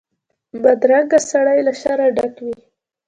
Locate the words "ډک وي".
2.15-2.57